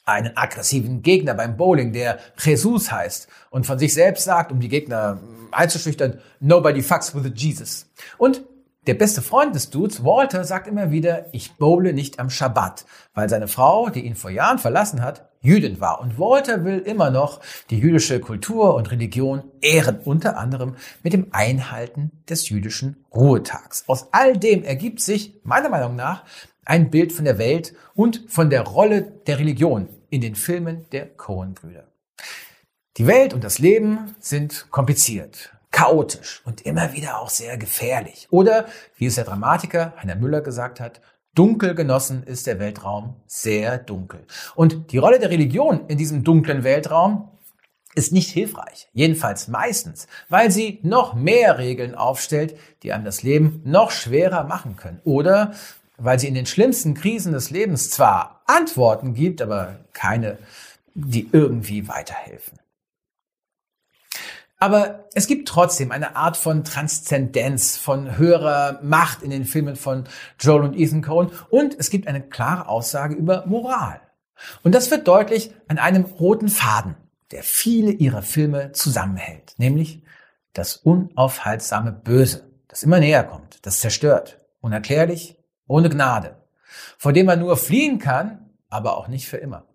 einen 0.04 0.36
aggressiven 0.36 1.02
Gegner 1.02 1.34
beim 1.34 1.56
Bowling, 1.56 1.92
der 1.92 2.20
Jesus 2.38 2.92
heißt 2.92 3.26
und 3.50 3.66
von 3.66 3.80
sich 3.80 3.92
selbst 3.92 4.24
sagt, 4.24 4.52
um 4.52 4.60
die 4.60 4.68
Gegner 4.68 5.18
einzuschüchtern, 5.50 6.20
nobody 6.38 6.82
fucks 6.82 7.12
with 7.12 7.32
Jesus. 7.34 7.90
Und 8.16 8.42
Der 8.86 8.94
beste 8.94 9.20
Freund 9.20 9.52
des 9.56 9.70
Dudes, 9.70 10.04
Walter, 10.04 10.44
sagt 10.44 10.68
immer 10.68 10.92
wieder, 10.92 11.26
ich 11.32 11.56
bowle 11.56 11.92
nicht 11.92 12.20
am 12.20 12.30
Schabbat, 12.30 12.86
weil 13.14 13.28
seine 13.28 13.48
Frau, 13.48 13.88
die 13.88 14.06
ihn 14.06 14.14
vor 14.14 14.30
Jahren 14.30 14.60
verlassen 14.60 15.02
hat, 15.02 15.28
Jüdin 15.40 15.80
war. 15.80 16.00
Und 16.00 16.20
Walter 16.20 16.64
will 16.64 16.78
immer 16.78 17.10
noch 17.10 17.40
die 17.70 17.80
jüdische 17.80 18.20
Kultur 18.20 18.76
und 18.76 18.92
Religion 18.92 19.42
ehren, 19.60 19.98
unter 20.04 20.38
anderem 20.38 20.76
mit 21.02 21.12
dem 21.12 21.26
Einhalten 21.32 22.12
des 22.28 22.48
jüdischen 22.48 23.04
Ruhetags. 23.12 23.82
Aus 23.88 24.06
all 24.12 24.36
dem 24.36 24.62
ergibt 24.62 25.00
sich, 25.00 25.40
meiner 25.42 25.68
Meinung 25.68 25.96
nach, 25.96 26.22
ein 26.64 26.88
Bild 26.88 27.12
von 27.12 27.24
der 27.24 27.38
Welt 27.38 27.74
und 27.94 28.22
von 28.28 28.50
der 28.50 28.62
Rolle 28.62 29.02
der 29.26 29.40
Religion 29.40 29.88
in 30.10 30.20
den 30.20 30.36
Filmen 30.36 30.84
der 30.92 31.06
Coen-Brüder. 31.06 31.88
Die 32.98 33.08
Welt 33.08 33.34
und 33.34 33.42
das 33.42 33.58
Leben 33.58 34.14
sind 34.20 34.70
kompliziert, 34.70 35.55
chaotisch 35.76 36.40
und 36.46 36.62
immer 36.62 36.94
wieder 36.94 37.20
auch 37.20 37.28
sehr 37.28 37.58
gefährlich. 37.58 38.28
Oder, 38.30 38.64
wie 38.96 39.04
es 39.04 39.16
der 39.16 39.24
Dramatiker 39.24 39.92
Heiner 40.00 40.16
Müller 40.16 40.40
gesagt 40.40 40.80
hat, 40.80 41.02
dunkel 41.34 41.74
genossen 41.74 42.22
ist 42.22 42.46
der 42.46 42.58
Weltraum 42.58 43.16
sehr 43.26 43.76
dunkel. 43.76 44.20
Und 44.54 44.90
die 44.90 44.96
Rolle 44.96 45.18
der 45.18 45.28
Religion 45.28 45.86
in 45.88 45.98
diesem 45.98 46.24
dunklen 46.24 46.64
Weltraum 46.64 47.28
ist 47.94 48.10
nicht 48.10 48.30
hilfreich. 48.30 48.88
Jedenfalls 48.94 49.48
meistens, 49.48 50.06
weil 50.30 50.50
sie 50.50 50.80
noch 50.82 51.12
mehr 51.12 51.58
Regeln 51.58 51.94
aufstellt, 51.94 52.56
die 52.82 52.94
einem 52.94 53.04
das 53.04 53.22
Leben 53.22 53.60
noch 53.66 53.90
schwerer 53.90 54.44
machen 54.44 54.76
können. 54.76 55.02
Oder 55.04 55.52
weil 55.98 56.18
sie 56.18 56.28
in 56.28 56.34
den 56.34 56.46
schlimmsten 56.46 56.94
Krisen 56.94 57.34
des 57.34 57.50
Lebens 57.50 57.90
zwar 57.90 58.40
Antworten 58.46 59.12
gibt, 59.12 59.42
aber 59.42 59.80
keine, 59.92 60.38
die 60.94 61.28
irgendwie 61.32 61.86
weiterhelfen. 61.86 62.58
Aber 64.58 65.06
es 65.12 65.26
gibt 65.26 65.48
trotzdem 65.48 65.92
eine 65.92 66.16
Art 66.16 66.36
von 66.36 66.64
Transzendenz, 66.64 67.76
von 67.76 68.16
höherer 68.16 68.80
Macht 68.82 69.22
in 69.22 69.30
den 69.30 69.44
Filmen 69.44 69.76
von 69.76 70.04
Joel 70.40 70.62
und 70.62 70.78
Ethan 70.78 71.02
Cohen 71.02 71.30
und 71.50 71.76
es 71.78 71.90
gibt 71.90 72.08
eine 72.08 72.22
klare 72.22 72.68
Aussage 72.68 73.14
über 73.14 73.44
Moral. 73.46 74.00
Und 74.62 74.74
das 74.74 74.90
wird 74.90 75.08
deutlich 75.08 75.54
an 75.68 75.78
einem 75.78 76.04
roten 76.04 76.48
Faden, 76.48 76.96
der 77.32 77.42
viele 77.42 77.90
ihrer 77.90 78.22
Filme 78.22 78.72
zusammenhält, 78.72 79.54
nämlich 79.58 80.02
das 80.52 80.76
unaufhaltsame 80.76 81.92
Böse, 81.92 82.50
das 82.68 82.82
immer 82.82 82.98
näher 82.98 83.24
kommt, 83.24 83.64
das 83.66 83.80
zerstört, 83.80 84.38
unerklärlich, 84.60 85.36
ohne 85.66 85.90
Gnade, 85.90 86.36
vor 86.96 87.12
dem 87.12 87.26
man 87.26 87.40
nur 87.40 87.56
fliehen 87.56 87.98
kann, 87.98 88.50
aber 88.70 88.96
auch 88.96 89.08
nicht 89.08 89.28
für 89.28 89.36
immer. 89.36 89.66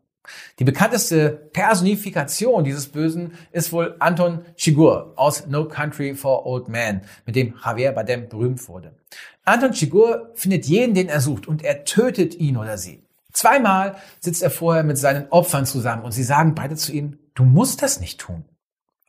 Die 0.59 0.63
bekannteste 0.63 1.49
Personifikation 1.51 2.63
dieses 2.63 2.87
Bösen 2.87 3.33
ist 3.51 3.73
wohl 3.73 3.95
Anton 3.99 4.45
Chigurh 4.55 5.13
aus 5.15 5.47
No 5.47 5.67
Country 5.67 6.13
for 6.13 6.45
Old 6.45 6.67
Men, 6.67 7.01
mit 7.25 7.35
dem 7.35 7.55
Javier 7.63 7.91
Bardem 7.91 8.29
berühmt 8.29 8.67
wurde. 8.67 8.95
Anton 9.43 9.71
Chigurh 9.71 10.29
findet 10.35 10.65
jeden, 10.65 10.93
den 10.93 11.09
er 11.09 11.21
sucht, 11.21 11.47
und 11.47 11.63
er 11.63 11.85
tötet 11.85 12.35
ihn 12.35 12.57
oder 12.57 12.77
sie. 12.77 13.03
Zweimal 13.33 13.95
sitzt 14.19 14.43
er 14.43 14.51
vorher 14.51 14.83
mit 14.83 14.97
seinen 14.97 15.29
Opfern 15.29 15.65
zusammen 15.65 16.03
und 16.03 16.11
sie 16.11 16.23
sagen 16.23 16.53
beide 16.53 16.75
zu 16.75 16.91
ihm, 16.91 17.17
du 17.33 17.43
musst 17.43 17.81
das 17.81 17.99
nicht 17.99 18.19
tun. 18.19 18.45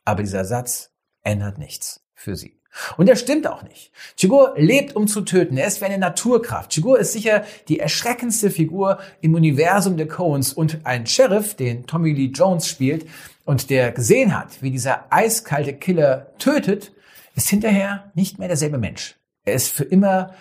Aber 0.05 0.23
dieser 0.23 0.45
Satz 0.45 0.91
ändert 1.21 1.57
nichts 1.57 2.03
für 2.15 2.35
sie. 2.35 2.59
Und 2.97 3.07
er 3.07 3.15
stimmt 3.15 3.47
auch 3.47 3.63
nicht. 3.63 3.91
Chigur 4.17 4.53
lebt, 4.57 4.95
um 4.95 5.07
zu 5.07 5.21
töten. 5.21 5.57
Er 5.57 5.67
ist 5.67 5.81
wie 5.81 5.85
eine 5.85 5.97
Naturkraft. 5.97 6.71
Chigur 6.71 6.99
ist 6.99 7.13
sicher 7.13 7.43
die 7.67 7.79
erschreckendste 7.79 8.49
Figur 8.49 8.99
im 9.21 9.35
Universum 9.35 9.97
der 9.97 10.07
Coens 10.07 10.53
und 10.53 10.79
ein 10.83 11.05
Sheriff, 11.05 11.55
den 11.55 11.85
Tommy 11.85 12.13
Lee 12.13 12.31
Jones 12.33 12.67
spielt 12.67 13.05
und 13.45 13.69
der 13.69 13.91
gesehen 13.91 14.37
hat, 14.37 14.61
wie 14.61 14.71
dieser 14.71 15.05
eiskalte 15.11 15.73
Killer 15.73 16.33
tötet, 16.39 16.93
ist 17.35 17.49
hinterher 17.49 18.11
nicht 18.15 18.39
mehr 18.39 18.47
derselbe 18.47 18.77
Mensch. 18.77 19.15
Er 19.45 19.53
ist 19.53 19.69
für 19.69 19.83
immer 19.83 20.33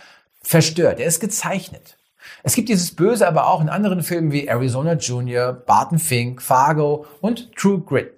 verstört. 0.43 1.01
Er 1.01 1.07
ist 1.07 1.21
gezeichnet. 1.21 1.97
Es 2.43 2.55
gibt 2.55 2.69
dieses 2.69 2.95
Böse 2.95 3.27
aber 3.27 3.49
auch 3.49 3.61
in 3.61 3.69
anderen 3.69 4.03
Filmen 4.03 4.33
wie 4.33 4.47
Arizona 4.47 4.95
Junior, 4.95 5.53
Barton 5.53 5.99
Fink, 5.99 6.41
Fargo 6.41 7.07
und 7.21 7.55
True 7.57 7.81
Grit. 7.81 8.13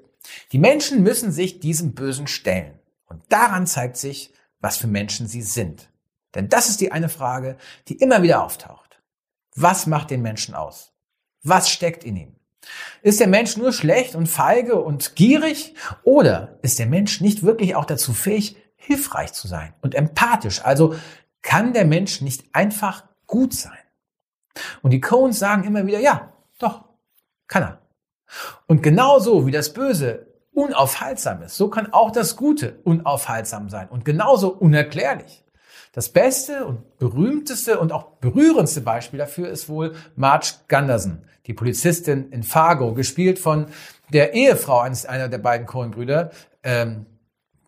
Die 0.53 0.59
Menschen 0.59 1.03
müssen 1.03 1.33
sich 1.33 1.61
diesem 1.61 1.95
Bösen 1.95 2.27
stellen. 2.27 2.79
Und 3.07 3.23
daran 3.29 3.67
zeigt 3.67 3.97
sich, 3.97 4.33
was 4.61 4.77
für 4.77 4.87
Menschen 4.87 5.27
sie 5.27 5.43
sind. 5.43 5.91
Denn 6.35 6.49
das 6.49 6.69
ist 6.69 6.81
die 6.81 6.93
eine 6.93 7.09
Frage, 7.09 7.57
die 7.89 7.97
immer 7.97 8.23
wieder 8.23 8.43
auftaucht. 8.43 9.01
Was 9.55 9.87
macht 9.87 10.11
den 10.11 10.23
Menschen 10.23 10.55
aus? 10.55 10.93
Was 11.43 11.71
steckt 11.71 12.05
in 12.05 12.17
ihm? 12.17 12.37
Ist 13.03 13.21
der 13.21 13.29
Mensch 13.29 13.57
nur 13.57 13.73
schlecht 13.73 14.15
und 14.15 14.27
feige 14.27 14.81
und 14.81 15.15
gierig? 15.17 15.75
Oder 16.03 16.59
ist 16.63 16.79
der 16.79 16.87
Mensch 16.87 17.21
nicht 17.21 17.43
wirklich 17.43 17.77
auch 17.77 17.85
dazu 17.85 18.13
fähig, 18.13 18.57
hilfreich 18.77 19.33
zu 19.33 19.47
sein 19.47 19.75
und 19.83 19.95
empathisch? 19.95 20.65
Also 20.65 20.97
kann 21.43 21.73
der 21.73 21.85
Mensch 21.85 22.21
nicht 22.21 22.45
einfach 22.55 23.05
gut 23.27 23.55
sein? 23.55 23.79
Und 24.83 24.91
die 24.91 25.01
Coens 25.01 25.39
sagen 25.39 25.65
immer 25.65 25.87
wieder, 25.87 26.01
ja, 26.01 26.33
doch, 26.59 26.85
kann 27.47 27.63
er. 27.63 27.83
Und 28.67 28.83
genauso 28.83 29.47
wie 29.47 29.53
das 29.53 29.73
Böse 29.73 30.34
unaufhaltsam 30.55 31.43
ist, 31.43 31.57
so 31.57 31.69
kann 31.69 31.93
auch 31.93 32.11
das 32.11 32.37
Gute 32.37 32.79
unaufhaltsam 32.85 33.69
sein 33.69 33.89
und 33.89 34.05
genauso 34.05 34.49
unerklärlich. 34.49 35.45
Das 35.93 36.09
beste 36.09 36.65
und 36.65 36.99
berühmteste 36.99 37.79
und 37.79 37.93
auch 37.93 38.07
berührendste 38.21 38.81
Beispiel 38.81 39.19
dafür 39.19 39.49
ist 39.49 39.69
wohl 39.69 39.95
Marge 40.17 40.55
Gunderson, 40.69 41.19
die 41.47 41.55
Polizistin 41.55 42.31
in 42.31 42.43
Fargo, 42.43 42.95
gespielt 42.95 43.39
von 43.39 43.67
der 44.13 44.35
Ehefrau 44.35 44.81
eines 44.81 45.07
einer 45.07 45.29
der 45.29 45.39
beiden 45.39 45.67
Coen-Brüder, 45.67 46.31
ähm, 46.65 47.07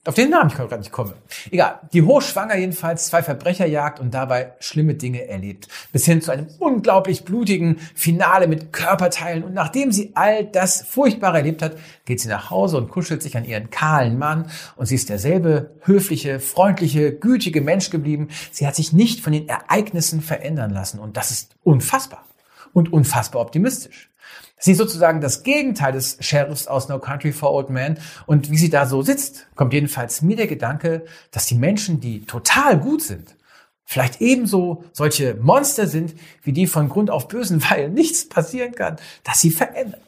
auf 0.07 0.15
den 0.15 0.31
Namen 0.31 0.51
ich 0.51 0.57
gerade 0.57 0.79
nicht 0.79 0.93
komme. 0.93 1.15
Egal. 1.51 1.81
Die 1.93 2.03
hochschwanger 2.03 2.57
jedenfalls 2.57 3.07
zwei 3.07 3.23
Verbrecher 3.23 3.67
jagt 3.67 3.99
und 3.99 4.15
dabei 4.15 4.53
schlimme 4.61 4.95
Dinge 4.95 5.27
erlebt. 5.27 5.69
Bis 5.93 6.05
hin 6.05 6.23
zu 6.23 6.31
einem 6.31 6.47
unglaublich 6.59 7.25
blutigen 7.25 7.79
Finale 7.95 8.47
mit 8.47 8.73
Körperteilen. 8.73 9.43
Und 9.43 9.55
nachdem 9.55 9.93
sie 9.93 10.13
all 10.15 10.45
das 10.45 10.83
Furchtbare 10.83 11.39
erlebt 11.39 11.63
hat, 11.63 11.77
geht 12.05 12.21
sie 12.21 12.29
nach 12.29 12.51
Hause 12.51 12.77
und 12.77 12.89
kuschelt 12.89 13.23
sich 13.23 13.37
an 13.37 13.45
ihren 13.45 13.71
kahlen 13.71 14.19
Mann. 14.19 14.51
Und 14.77 14.87
sie 14.87 14.95
ist 14.95 15.09
derselbe 15.09 15.71
höfliche, 15.83 16.41
freundliche, 16.41 17.13
gütige 17.13 17.61
Mensch 17.61 17.91
geblieben. 17.91 18.29
Sie 18.53 18.67
hat 18.67 18.77
sich 18.77 18.93
nicht 18.93 19.21
von 19.21 19.33
den 19.33 19.49
Ereignissen 19.49 20.21
verändern 20.21 20.71
lassen. 20.71 21.01
Und 21.01 21.17
das 21.17 21.31
ist 21.31 21.57
unfassbar. 21.65 22.25
Und 22.73 22.93
unfassbar 22.93 23.43
optimistisch. 23.43 24.11
Sie 24.59 24.73
ist 24.73 24.79
sozusagen 24.79 25.21
das 25.21 25.43
Gegenteil 25.43 25.93
des 25.93 26.17
Sheriffs 26.21 26.67
aus 26.67 26.89
No 26.89 26.99
Country 26.99 27.33
for 27.33 27.53
Old 27.53 27.71
Men. 27.71 27.99
Und 28.27 28.51
wie 28.51 28.57
sie 28.57 28.71
da 28.71 28.87
so 28.87 29.03
sitzt, 29.03 29.47
kommt 29.55 29.73
jedenfalls 29.73 30.23
mir 30.23 30.37
der 30.37 30.47
Gedanke, 30.47 31.05
dass 31.31 31.47
die 31.47 31.57
Menschen, 31.57 32.01
die 32.01 32.25
total 32.25 32.79
gut 32.79 33.03
sind, 33.03 33.37
vielleicht 33.85 34.21
ebenso 34.21 34.85
solche 34.93 35.35
Monster 35.35 35.87
sind, 35.87 36.15
wie 36.43 36.53
die 36.53 36.67
von 36.67 36.89
Grund 36.89 37.11
auf 37.11 37.29
bösen, 37.29 37.63
weil 37.71 37.91
nichts 37.91 38.29
passieren 38.29 38.73
kann, 38.73 38.97
dass 39.25 39.41
sie 39.41 39.51
verändert. 39.51 40.03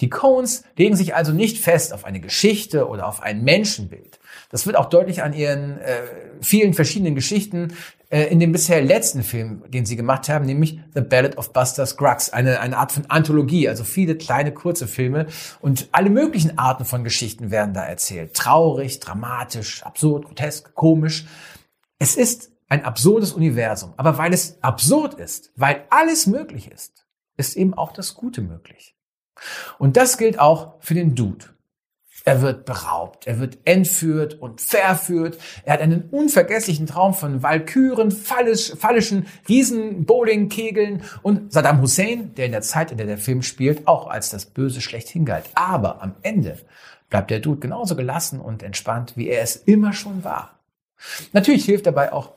Die 0.00 0.10
Cones 0.10 0.64
legen 0.76 0.96
sich 0.96 1.14
also 1.14 1.32
nicht 1.32 1.58
fest 1.58 1.92
auf 1.92 2.04
eine 2.04 2.20
Geschichte 2.20 2.88
oder 2.88 3.06
auf 3.06 3.22
ein 3.22 3.44
Menschenbild. 3.44 4.18
Das 4.50 4.66
wird 4.66 4.76
auch 4.76 4.88
deutlich 4.88 5.22
an 5.22 5.32
ihren 5.32 5.78
äh, 5.78 6.02
vielen 6.40 6.74
verschiedenen 6.74 7.14
Geschichten 7.14 7.74
äh, 8.10 8.24
in 8.24 8.40
dem 8.40 8.52
bisher 8.52 8.82
letzten 8.82 9.22
Film, 9.22 9.62
den 9.68 9.86
sie 9.86 9.96
gemacht 9.96 10.28
haben, 10.28 10.44
nämlich 10.44 10.80
The 10.94 11.00
Ballad 11.00 11.38
of 11.38 11.52
Buster 11.52 11.86
Scruggs, 11.86 12.30
eine, 12.30 12.60
eine 12.60 12.76
Art 12.76 12.92
von 12.92 13.06
Anthologie, 13.08 13.68
also 13.68 13.84
viele 13.84 14.16
kleine 14.16 14.52
kurze 14.52 14.86
Filme 14.86 15.26
und 15.60 15.88
alle 15.92 16.10
möglichen 16.10 16.58
Arten 16.58 16.84
von 16.84 17.04
Geschichten 17.04 17.50
werden 17.50 17.72
da 17.72 17.84
erzählt. 17.84 18.34
Traurig, 18.34 19.00
dramatisch, 19.00 19.82
absurd, 19.84 20.26
grotesk, 20.26 20.74
komisch. 20.74 21.26
Es 21.98 22.16
ist 22.16 22.50
ein 22.68 22.84
absurdes 22.84 23.32
Universum, 23.32 23.94
aber 23.96 24.18
weil 24.18 24.32
es 24.32 24.62
absurd 24.62 25.14
ist, 25.14 25.52
weil 25.56 25.84
alles 25.90 26.26
möglich 26.26 26.70
ist, 26.70 27.06
ist 27.36 27.56
eben 27.56 27.74
auch 27.74 27.92
das 27.92 28.14
Gute 28.14 28.42
möglich. 28.42 28.96
Und 29.78 29.96
das 29.96 30.18
gilt 30.18 30.38
auch 30.38 30.74
für 30.80 30.94
den 30.94 31.14
Dude. 31.14 31.46
Er 32.24 32.42
wird 32.42 32.66
beraubt, 32.66 33.26
er 33.26 33.40
wird 33.40 33.58
entführt 33.64 34.34
und 34.40 34.60
verführt. 34.60 35.38
Er 35.64 35.74
hat 35.74 35.80
einen 35.80 36.08
unvergesslichen 36.10 36.86
Traum 36.86 37.14
von 37.14 37.42
Walküren, 37.42 38.10
fallisch, 38.10 38.72
fallischen 38.76 39.26
Riesen-Bowling-Kegeln 39.48 41.02
und 41.22 41.52
Saddam 41.52 41.80
Hussein, 41.80 42.34
der 42.34 42.46
in 42.46 42.52
der 42.52 42.60
Zeit, 42.60 42.90
in 42.90 42.98
der 42.98 43.06
der 43.06 43.18
Film 43.18 43.42
spielt, 43.42 43.88
auch 43.88 44.06
als 44.08 44.28
das 44.30 44.46
Böse 44.46 44.80
schlechthin 44.80 45.24
galt. 45.24 45.46
Aber 45.54 46.02
am 46.02 46.14
Ende 46.22 46.58
bleibt 47.08 47.30
der 47.30 47.40
Dude 47.40 47.60
genauso 47.60 47.96
gelassen 47.96 48.40
und 48.40 48.62
entspannt, 48.62 49.14
wie 49.16 49.28
er 49.28 49.42
es 49.42 49.56
immer 49.56 49.92
schon 49.92 50.22
war. 50.22 50.60
Natürlich 51.32 51.64
hilft 51.64 51.86
dabei 51.86 52.12
auch 52.12 52.32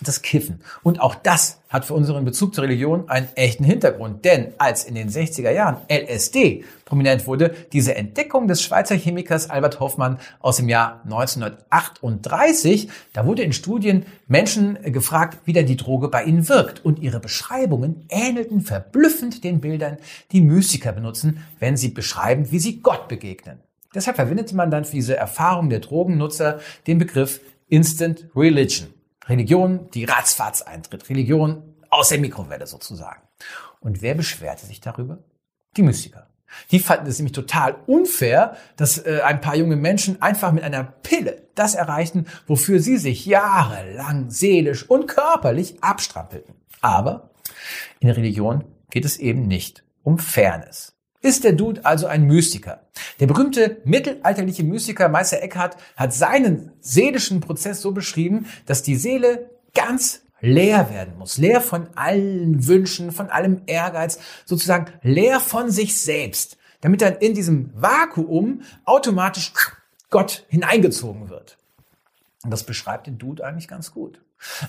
das 0.00 0.22
Kiffen. 0.22 0.60
Und 0.82 1.00
auch 1.00 1.14
das 1.14 1.60
hat 1.68 1.84
für 1.84 1.94
unseren 1.94 2.24
Bezug 2.24 2.54
zur 2.54 2.64
Religion 2.64 3.08
einen 3.08 3.28
echten 3.34 3.64
Hintergrund. 3.64 4.24
Denn 4.24 4.52
als 4.58 4.84
in 4.84 4.94
den 4.94 5.10
60er 5.10 5.50
Jahren 5.50 5.78
LSD 5.90 6.64
prominent 6.84 7.26
wurde, 7.26 7.54
diese 7.72 7.94
Entdeckung 7.94 8.48
des 8.48 8.62
Schweizer 8.62 8.94
Chemikers 8.94 9.50
Albert 9.50 9.80
Hoffmann 9.80 10.18
aus 10.40 10.56
dem 10.56 10.68
Jahr 10.68 11.02
1938, 11.04 12.88
da 13.12 13.26
wurde 13.26 13.42
in 13.42 13.52
Studien 13.52 14.06
Menschen 14.26 14.78
gefragt, 14.92 15.38
wie 15.44 15.52
denn 15.52 15.66
die 15.66 15.76
Droge 15.76 16.08
bei 16.08 16.24
ihnen 16.24 16.48
wirkt. 16.48 16.84
Und 16.84 17.00
ihre 17.00 17.20
Beschreibungen 17.20 18.04
ähnelten 18.08 18.60
verblüffend 18.60 19.42
den 19.44 19.60
Bildern, 19.60 19.98
die 20.32 20.40
Mystiker 20.40 20.92
benutzen, 20.92 21.44
wenn 21.58 21.76
sie 21.76 21.88
beschreiben, 21.88 22.50
wie 22.50 22.58
sie 22.58 22.80
Gott 22.80 23.08
begegnen. 23.08 23.58
Deshalb 23.94 24.16
verwendete 24.16 24.54
man 24.54 24.70
dann 24.70 24.84
für 24.84 24.94
diese 24.94 25.16
Erfahrung 25.16 25.70
der 25.70 25.80
Drogennutzer 25.80 26.60
den 26.86 26.98
Begriff 26.98 27.40
Instant 27.68 28.26
Religion. 28.36 28.88
Religion, 29.28 29.90
die 29.90 30.04
ratzfatz 30.04 30.62
eintritt. 30.62 31.08
Religion 31.10 31.74
aus 31.90 32.08
der 32.08 32.18
Mikrowelle 32.18 32.66
sozusagen. 32.66 33.22
Und 33.80 34.02
wer 34.02 34.14
beschwerte 34.14 34.66
sich 34.66 34.80
darüber? 34.80 35.18
Die 35.76 35.82
Mystiker. 35.82 36.26
Die 36.70 36.78
fanden 36.78 37.06
es 37.06 37.18
nämlich 37.18 37.34
total 37.34 37.76
unfair, 37.86 38.56
dass 38.76 38.98
äh, 38.98 39.20
ein 39.22 39.40
paar 39.40 39.54
junge 39.54 39.76
Menschen 39.76 40.22
einfach 40.22 40.52
mit 40.52 40.64
einer 40.64 40.82
Pille 40.82 41.42
das 41.54 41.74
erreichten, 41.74 42.26
wofür 42.46 42.80
sie 42.80 42.96
sich 42.96 43.26
jahrelang 43.26 44.30
seelisch 44.30 44.88
und 44.88 45.06
körperlich 45.06 45.82
abstrampelten. 45.82 46.54
Aber 46.80 47.30
in 48.00 48.08
der 48.08 48.16
Religion 48.16 48.64
geht 48.90 49.04
es 49.04 49.18
eben 49.18 49.46
nicht 49.46 49.84
um 50.02 50.18
Fairness. 50.18 50.97
Ist 51.20 51.44
der 51.44 51.52
Dude 51.52 51.84
also 51.84 52.06
ein 52.06 52.26
Mystiker? 52.26 52.80
Der 53.18 53.26
berühmte 53.26 53.78
mittelalterliche 53.84 54.62
Mystiker 54.62 55.08
Meister 55.08 55.42
Eckhart 55.42 55.76
hat 55.96 56.14
seinen 56.14 56.72
seelischen 56.80 57.40
Prozess 57.40 57.80
so 57.80 57.90
beschrieben, 57.90 58.46
dass 58.66 58.82
die 58.82 58.94
Seele 58.94 59.50
ganz 59.74 60.22
leer 60.40 60.90
werden 60.90 61.18
muss, 61.18 61.36
leer 61.38 61.60
von 61.60 61.88
allen 61.96 62.66
Wünschen, 62.68 63.10
von 63.10 63.28
allem 63.28 63.62
Ehrgeiz, 63.66 64.20
sozusagen 64.44 64.86
leer 65.02 65.40
von 65.40 65.70
sich 65.70 66.00
selbst, 66.00 66.56
damit 66.80 67.02
dann 67.02 67.16
in 67.16 67.34
diesem 67.34 67.70
Vakuum 67.74 68.62
automatisch 68.84 69.52
Gott 70.10 70.44
hineingezogen 70.48 71.28
wird. 71.28 71.58
Und 72.44 72.52
das 72.52 72.62
beschreibt 72.62 73.08
den 73.08 73.18
Dude 73.18 73.44
eigentlich 73.44 73.66
ganz 73.66 73.92
gut. 73.92 74.20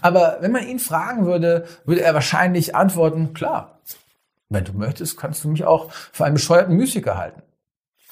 Aber 0.02 0.38
wenn 0.42 0.52
man 0.52 0.68
ihn 0.68 0.80
fragen 0.80 1.28
würde, 1.28 1.68
würde 1.86 2.02
er 2.02 2.16
wahrscheinlich 2.16 2.76
antworten, 2.76 3.36
klar, 3.36 3.80
wenn 4.50 4.66
du 4.66 4.74
möchtest, 4.74 5.18
kannst 5.18 5.44
du 5.44 5.50
mich 5.50 5.64
auch 5.64 5.92
für 5.92 6.26
einen 6.26 6.36
bescheuerten 6.36 6.76
Mystiker 6.76 7.18
halten. 7.18 7.42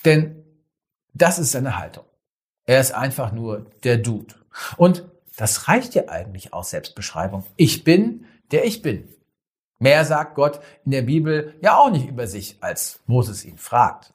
Denn 0.06 0.44
das 1.14 1.40
ist 1.40 1.52
seine 1.52 1.78
Haltung. 1.78 2.06
Er 2.66 2.80
ist 2.80 2.92
einfach 2.92 3.32
nur 3.32 3.72
der 3.84 3.98
Dude. 3.98 4.36
Und 4.78 5.06
das 5.36 5.68
reicht 5.68 5.96
ja 5.96 6.10
eigentlich 6.10 6.54
aus 6.54 6.70
Selbstbeschreibung. 6.70 7.44
Ich 7.56 7.84
bin, 7.84 8.26
der 8.52 8.66
ich 8.66 8.82
bin. 8.82 9.08
Mehr 9.80 10.06
sagt 10.06 10.36
Gott 10.36 10.60
in 10.86 10.92
der 10.92 11.04
Bibel 11.04 11.56
ja 11.62 11.78
auch 11.78 11.92
nicht 11.92 12.08
über 12.08 12.28
sich, 12.28 12.58
als 12.62 13.00
Moses 13.06 13.46
ihn 13.46 13.58
fragt. 13.58 14.14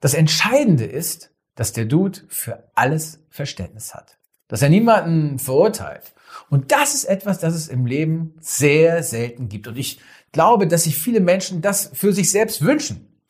Das 0.00 0.14
Entscheidende 0.14 0.84
ist, 0.84 1.30
dass 1.54 1.72
der 1.72 1.86
Dude 1.86 2.20
für 2.28 2.70
alles 2.74 3.20
Verständnis 3.30 3.94
hat. 3.94 4.18
Dass 4.48 4.60
er 4.60 4.68
niemanden 4.68 5.38
verurteilt. 5.38 6.12
Und 6.50 6.72
das 6.72 6.94
ist 6.94 7.04
etwas, 7.04 7.38
das 7.38 7.54
es 7.54 7.68
im 7.68 7.86
Leben 7.86 8.34
sehr 8.40 9.02
selten 9.02 9.48
gibt. 9.48 9.66
Und 9.66 9.78
ich 9.78 10.00
glaube, 10.34 10.66
dass 10.66 10.84
sich 10.84 10.98
viele 10.98 11.20
Menschen 11.20 11.62
das 11.62 11.90
für 11.94 12.12
sich 12.12 12.30
selbst 12.30 12.60
wünschen, 12.60 13.22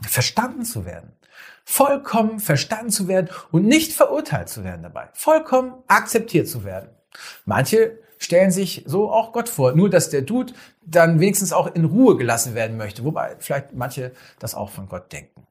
verstanden 0.00 0.64
zu 0.64 0.86
werden. 0.86 1.12
Vollkommen 1.64 2.40
verstanden 2.40 2.90
zu 2.90 3.06
werden 3.08 3.28
und 3.50 3.66
nicht 3.66 3.92
verurteilt 3.92 4.48
zu 4.48 4.64
werden 4.64 4.82
dabei. 4.82 5.10
Vollkommen 5.12 5.74
akzeptiert 5.88 6.48
zu 6.48 6.64
werden. 6.64 6.88
Manche 7.44 7.98
stellen 8.18 8.50
sich 8.50 8.84
so 8.86 9.10
auch 9.10 9.32
Gott 9.32 9.48
vor, 9.48 9.72
nur 9.72 9.90
dass 9.90 10.08
der 10.08 10.22
Dude 10.22 10.54
dann 10.84 11.20
wenigstens 11.20 11.52
auch 11.52 11.72
in 11.74 11.84
Ruhe 11.84 12.16
gelassen 12.16 12.54
werden 12.54 12.76
möchte, 12.76 13.04
wobei 13.04 13.36
vielleicht 13.38 13.74
manche 13.74 14.12
das 14.38 14.54
auch 14.54 14.70
von 14.70 14.88
Gott 14.88 15.12
denken. 15.12 15.46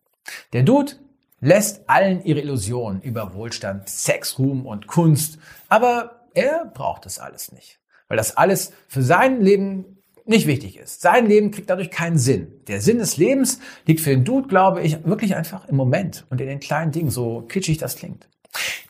Der 0.54 0.64
Dude 0.64 0.94
lässt 1.42 1.90
allen 1.90 2.24
ihre 2.24 2.40
Illusionen 2.40 3.02
über 3.02 3.34
Wohlstand, 3.34 3.90
Sex, 3.90 4.40
Ruhm 4.40 4.66
und 4.66 4.88
Kunst, 4.88 5.40
aber 5.68 6.22
er 6.34 6.66
braucht 6.66 7.06
das 7.06 7.20
alles 7.20 7.52
nicht, 7.52 7.80
weil 8.08 8.18
das 8.18 8.38
alles 8.38 8.72
für 8.88 9.02
sein 9.02 9.42
Leben 9.42 10.01
nicht 10.26 10.48
wichtig 10.48 10.78
ist. 10.78 11.02
Sein 11.02 11.26
Leben 11.26 11.52
kriegt 11.52 11.70
dadurch 11.70 11.92
keinen 11.92 12.18
Sinn. 12.18 12.62
Der 12.68 12.82
Sinn 12.82 13.00
des 13.00 13.18
Lebens 13.18 13.60
liegt 13.86 14.02
für 14.02 14.12
den 14.12 14.24
Dude, 14.24 14.48
glaube 14.48 14.82
ich, 14.82 15.04
wirklich 15.06 15.36
einfach 15.36 15.68
im 15.68 15.76
Moment 15.76 16.26
und 16.30 16.40
in 16.42 16.48
den 16.48 16.60
kleinen 16.60 16.92
Dingen, 16.92 17.10
so 17.10 17.42
kitschig 17.42 17.78
das 17.78 17.96
klingt. 17.96 18.28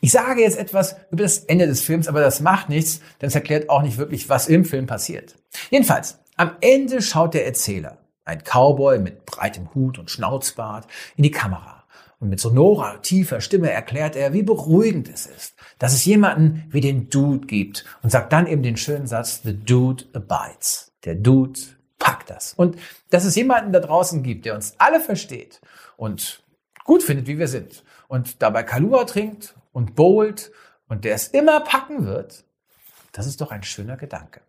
Ich 0.00 0.10
sage 0.10 0.42
jetzt 0.42 0.58
etwas 0.58 0.96
über 1.10 1.22
das 1.22 1.38
Ende 1.38 1.66
des 1.66 1.82
Films, 1.82 2.08
aber 2.08 2.20
das 2.20 2.40
macht 2.40 2.68
nichts, 2.68 3.00
denn 3.20 3.28
es 3.28 3.34
erklärt 3.34 3.70
auch 3.70 3.82
nicht 3.82 3.98
wirklich, 3.98 4.28
was 4.28 4.48
im 4.48 4.64
Film 4.64 4.86
passiert. 4.86 5.36
Jedenfalls, 5.70 6.18
am 6.36 6.56
Ende 6.60 7.00
schaut 7.02 7.34
der 7.34 7.46
Erzähler, 7.46 7.98
ein 8.24 8.42
Cowboy 8.42 8.98
mit 8.98 9.26
breitem 9.26 9.72
Hut 9.74 9.98
und 9.98 10.10
Schnauzbart, 10.10 10.86
in 11.16 11.22
die 11.22 11.30
Kamera. 11.30 11.84
Und 12.18 12.28
mit 12.28 12.40
sonorer, 12.40 13.02
tiefer 13.02 13.40
Stimme 13.40 13.70
erklärt 13.70 14.14
er, 14.14 14.32
wie 14.32 14.44
beruhigend 14.44 15.08
es 15.08 15.26
ist, 15.26 15.54
dass 15.78 15.92
es 15.92 16.04
jemanden 16.04 16.64
wie 16.70 16.80
den 16.80 17.08
Dude 17.10 17.46
gibt 17.46 17.84
und 18.02 18.10
sagt 18.10 18.32
dann 18.32 18.46
eben 18.46 18.62
den 18.62 18.76
schönen 18.76 19.08
Satz, 19.08 19.42
The 19.42 19.58
Dude 19.58 20.04
abides. 20.12 20.91
Der 21.04 21.14
Dude 21.14 21.58
packt 21.98 22.30
das. 22.30 22.54
Und 22.54 22.76
dass 23.10 23.24
es 23.24 23.34
jemanden 23.36 23.72
da 23.72 23.80
draußen 23.80 24.22
gibt, 24.22 24.44
der 24.44 24.54
uns 24.54 24.74
alle 24.78 25.00
versteht 25.00 25.60
und 25.96 26.42
gut 26.84 27.02
findet, 27.02 27.26
wie 27.26 27.38
wir 27.38 27.48
sind 27.48 27.84
und 28.08 28.42
dabei 28.42 28.62
Kalua 28.62 29.04
trinkt 29.04 29.54
und 29.72 29.94
bowlt 29.94 30.52
und 30.88 31.04
der 31.04 31.14
es 31.14 31.28
immer 31.28 31.60
packen 31.60 32.06
wird, 32.06 32.44
das 33.12 33.26
ist 33.26 33.40
doch 33.40 33.50
ein 33.50 33.62
schöner 33.62 33.96
Gedanke. 33.96 34.40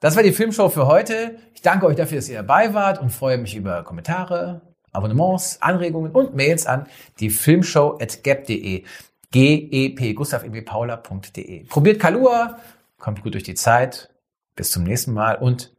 Das 0.00 0.16
war 0.16 0.22
die 0.22 0.32
Filmshow 0.32 0.68
für 0.68 0.86
heute. 0.86 1.38
Ich 1.54 1.62
danke 1.62 1.86
euch 1.86 1.96
dafür, 1.96 2.18
dass 2.18 2.28
ihr 2.28 2.36
dabei 2.36 2.74
wart 2.74 3.00
und 3.00 3.10
freue 3.10 3.38
mich 3.38 3.54
über 3.56 3.84
Kommentare, 3.84 4.60
Abonnements, 4.92 5.62
Anregungen 5.62 6.12
und 6.12 6.34
Mails 6.34 6.66
an 6.66 6.86
die 7.20 7.30
Filmshow 7.30 7.98
at 8.00 8.22
gap.de. 8.22 8.84
G-E-P, 9.30 10.12
Gustav 10.12 10.44
E. 10.44 10.60
Paula.de. 10.60 11.64
Probiert 11.64 12.00
Kalua, 12.00 12.60
kommt 12.98 13.22
gut 13.22 13.34
durch 13.34 13.42
die 13.42 13.54
Zeit 13.54 14.13
bis 14.56 14.70
zum 14.70 14.84
nächsten 14.84 15.12
Mal 15.12 15.36
und 15.36 15.74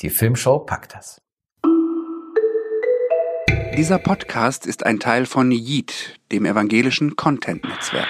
die 0.00 0.10
Filmshow 0.10 0.58
packt 0.58 0.94
das. 0.94 1.20
Dieser 3.76 3.98
Podcast 3.98 4.66
ist 4.66 4.86
ein 4.86 5.00
Teil 5.00 5.26
von 5.26 5.50
Yeet, 5.50 6.20
dem 6.30 6.44
evangelischen 6.46 7.16
Content-Netzwerk. 7.16 8.08